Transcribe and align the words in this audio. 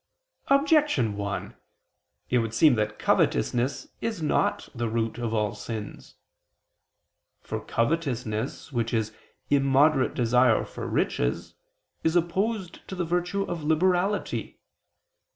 Objection 0.47 1.15
1: 1.15 1.55
It 2.31 2.39
would 2.39 2.55
seem 2.55 2.73
that 2.73 2.97
covetousness 2.97 3.85
is 4.01 4.19
not 4.19 4.67
the 4.73 4.89
root 4.89 5.19
of 5.19 5.31
all 5.31 5.53
sins. 5.53 6.15
For 7.43 7.61
covetousness, 7.63 8.71
which 8.73 8.95
is 8.95 9.13
immoderate 9.51 10.15
desire 10.15 10.65
for 10.65 10.87
riches, 10.87 11.53
is 12.03 12.15
opposed 12.15 12.79
to 12.87 12.95
the 12.95 13.05
virtue 13.05 13.43
of 13.43 13.63
liberality. 13.63 14.59